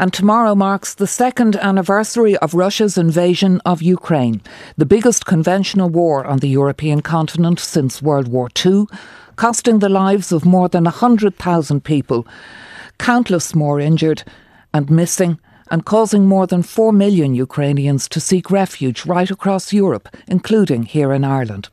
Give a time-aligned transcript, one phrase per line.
[0.00, 4.40] And tomorrow marks the second anniversary of Russia's invasion of Ukraine,
[4.76, 8.86] the biggest conventional war on the European continent since World War II,
[9.34, 12.28] costing the lives of more than 100,000 people,
[12.98, 14.22] countless more injured
[14.72, 20.08] and missing, and causing more than 4 million Ukrainians to seek refuge right across Europe,
[20.28, 21.70] including here in Ireland.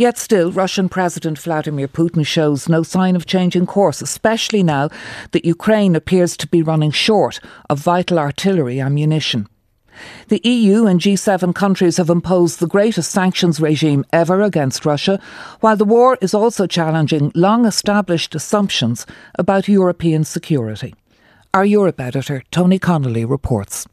[0.00, 4.88] Yet still, Russian President Vladimir Putin shows no sign of changing course, especially now
[5.32, 7.38] that Ukraine appears to be running short
[7.68, 9.46] of vital artillery ammunition.
[10.28, 15.20] The EU and G7 countries have imposed the greatest sanctions regime ever against Russia,
[15.60, 20.94] while the war is also challenging long established assumptions about European security.
[21.52, 23.86] Our Europe editor, Tony Connelly, reports.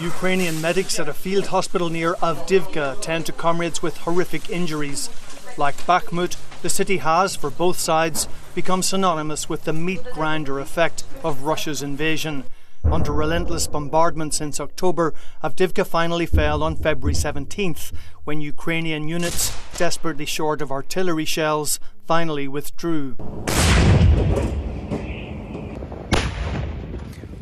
[0.00, 5.10] Ukrainian medics at a field hospital near Avdiivka tend to comrades with horrific injuries.
[5.56, 11.02] Like Bakhmut, the city has, for both sides, become synonymous with the meat grinder effect
[11.24, 12.44] of Russia's invasion.
[12.84, 20.26] Under relentless bombardment since October, Avdiivka finally fell on February 17th, when Ukrainian units, desperately
[20.26, 23.16] short of artillery shells, finally withdrew.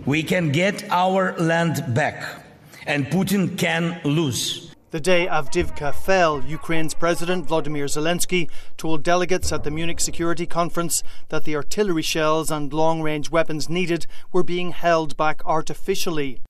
[0.07, 2.46] We can get our land back
[2.87, 4.75] and Putin can lose.
[4.93, 11.03] The day Avdiivka fell, Ukraine's President Vladimir Zelensky told delegates at the Munich Security Conference
[11.29, 16.41] that the artillery shells and long range weapons needed were being held back artificially.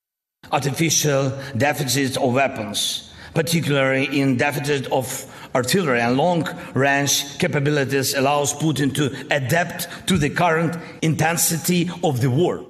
[0.52, 8.94] Artificial deficits of weapons, particularly in deficit of artillery and long range capabilities, allows Putin
[8.94, 12.64] to adapt to the current intensity of the war.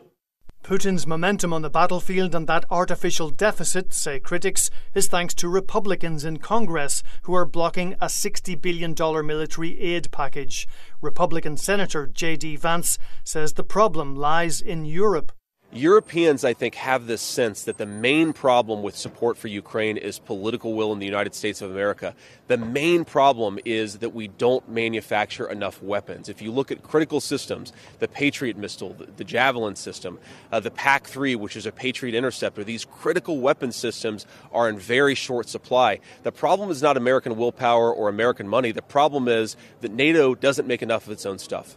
[0.67, 6.25] Putin's momentum on the battlefield and that artificial deficit, say critics, is thanks to Republicans
[6.25, 8.93] in Congress who are blocking a $60 billion
[9.25, 10.67] military aid package.
[11.01, 12.57] Republican Senator J.D.
[12.57, 15.31] Vance says the problem lies in Europe.
[15.77, 20.19] Europeans, I think, have this sense that the main problem with support for Ukraine is
[20.19, 22.15] political will in the United States of America.
[22.49, 26.29] The main problem is that we don't manufacture enough weapons.
[26.29, 30.19] If you look at critical systems, the Patriot missile, the, Javelin system,
[30.51, 34.79] uh, the PAC 3, which is a Patriot interceptor, these critical weapon systems are in
[34.79, 36.01] very short supply.
[36.23, 38.73] The problem is not American willpower or American money.
[38.73, 41.77] The problem is that NATO doesn't make enough of its own stuff.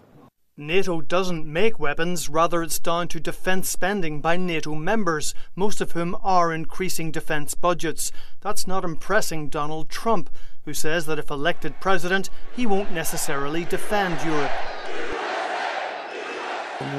[0.61, 5.93] NATO doesn't make weapons, rather, it's down to defence spending by NATO members, most of
[5.93, 8.11] whom are increasing defence budgets.
[8.41, 10.29] That's not impressing Donald Trump,
[10.65, 14.51] who says that if elected president, he won't necessarily defend Europe.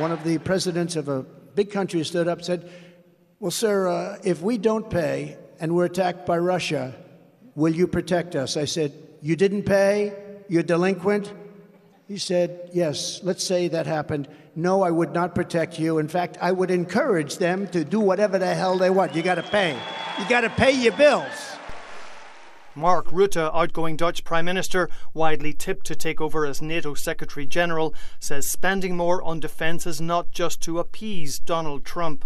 [0.01, 1.23] One of the presidents of a
[1.55, 2.71] big country stood up and said,
[3.41, 6.95] Well, sir, uh, if we don't pay and we're attacked by Russia,
[7.55, 8.57] will you protect us?
[8.57, 10.15] I said, You didn't pay?
[10.49, 11.35] You're delinquent?
[12.11, 14.27] He said, Yes, let's say that happened.
[14.57, 15.99] No, I would not protect you.
[15.99, 19.15] In fact, I would encourage them to do whatever the hell they want.
[19.15, 19.79] You got to pay.
[20.19, 21.57] You got to pay your bills.
[22.75, 27.95] Mark Rutte, outgoing Dutch Prime Minister, widely tipped to take over as NATO Secretary General,
[28.19, 32.25] says spending more on defence is not just to appease Donald Trump.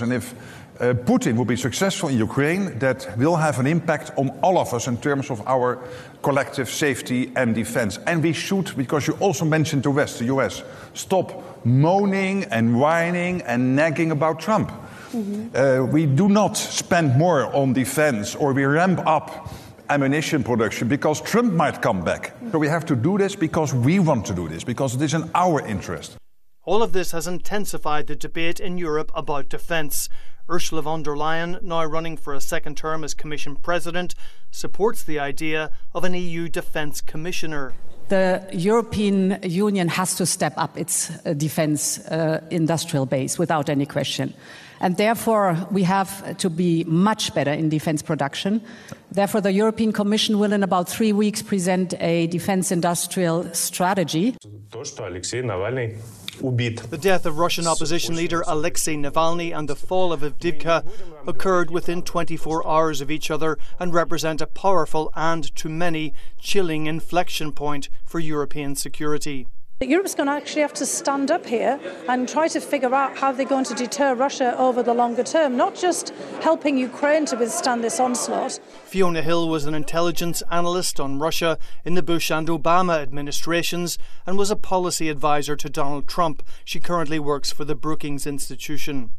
[0.00, 0.32] And if
[0.80, 4.72] uh, Putin will be successful in Ukraine, that will have an impact on all of
[4.72, 5.86] us in terms of our
[6.22, 7.98] collective safety and defense.
[8.06, 10.62] And we should, because you also mentioned the West, the US,
[10.94, 14.70] stop moaning and whining and nagging about Trump.
[14.70, 15.54] Mm-hmm.
[15.54, 19.52] Uh, we do not spend more on defense or we ramp up
[19.90, 22.32] ammunition production because Trump might come back.
[22.50, 25.12] So we have to do this because we want to do this, because it is
[25.12, 26.16] in our interest.
[26.64, 30.08] All of this has intensified the debate in Europe about defence.
[30.48, 34.14] Ursula von der Leyen, now running for a second term as Commission President,
[34.52, 37.72] supports the idea of an EU Defence Commissioner.
[38.08, 43.86] The European Union has to step up its uh, defence uh, industrial base without any
[43.86, 44.32] question.
[44.80, 48.60] And therefore, we have to be much better in defence production.
[49.10, 54.36] Therefore, the European Commission will, in about three weeks, present a defence industrial strategy.
[56.40, 60.84] The death of Russian opposition leader Alexei Navalny and the fall of Avdiivka
[61.26, 66.86] occurred within 24 hours of each other and represent a powerful and, to many, chilling
[66.86, 69.46] inflection point for European security.
[69.88, 73.32] Europe's going to actually have to stand up here and try to figure out how
[73.32, 77.82] they're going to deter Russia over the longer term, not just helping Ukraine to withstand
[77.82, 78.60] this onslaught.
[78.84, 84.38] Fiona Hill was an intelligence analyst on Russia in the Bush and Obama administrations and
[84.38, 86.42] was a policy advisor to Donald Trump.
[86.64, 89.10] She currently works for the Brookings Institution.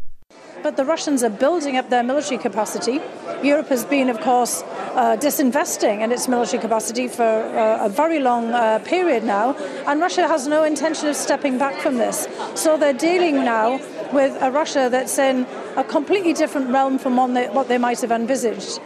[0.64, 3.02] But the Russians are building up their military capacity.
[3.44, 4.64] Europe has been, of course,
[4.96, 9.54] uh, disinvesting in its military capacity for uh, a very long uh, period now,
[9.88, 12.28] and Russia has no intention of stepping back from this.
[12.56, 13.80] So they're dealing now
[14.14, 15.46] with a Russia that's in
[15.76, 18.80] a completely different realm from what they might have envisaged.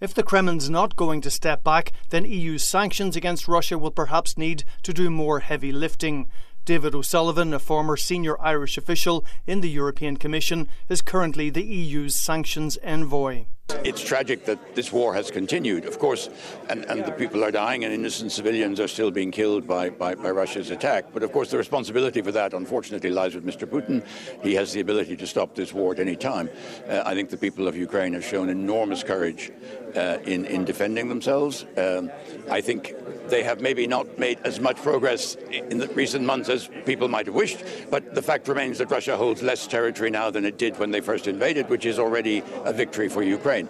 [0.00, 4.36] If the Kremlin's not going to step back, then EU sanctions against Russia will perhaps
[4.36, 6.28] need to do more heavy lifting.
[6.64, 12.14] David O'Sullivan, a former senior Irish official in the European Commission, is currently the EU's
[12.14, 13.46] sanctions envoy.
[13.84, 16.30] It's tragic that this war has continued, of course,
[16.68, 20.14] and, and the people are dying and innocent civilians are still being killed by, by,
[20.14, 21.06] by, Russia's attack.
[21.12, 23.66] But of course, the responsibility for that, unfortunately, lies with Mr.
[23.66, 24.06] Putin.
[24.42, 26.48] He has the ability to stop this war at any time.
[26.88, 29.50] Uh, I think the people of Ukraine have shown enormous courage
[29.96, 31.66] uh, in, in defending themselves.
[31.76, 32.10] Um,
[32.50, 32.94] I think
[33.28, 37.26] they have maybe not made as much progress in the recent months as people might
[37.26, 40.78] have wished, but the fact remains that Russia holds less territory now than it did
[40.78, 43.61] when they first invaded, which is already a victory for Ukraine.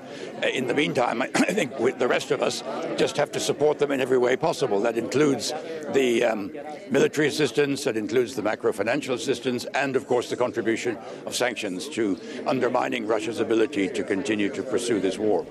[0.43, 2.63] Uh, in the meantime, I think the rest of us
[2.97, 4.81] just have to support them in every way possible.
[4.81, 5.53] That includes
[5.93, 6.53] the um,
[6.91, 11.89] military assistance, that includes the macro financial assistance, and of course the contribution of sanctions
[11.91, 15.47] to undermining Russia's ability to continue to pursue this war.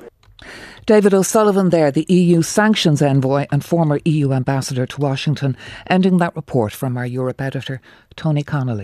[0.88, 5.56] David O'Sullivan there, the EU sanctions envoy and former EU ambassador to Washington,
[5.88, 7.80] ending that report from our Europe editor,
[8.16, 8.80] Tony Connelly.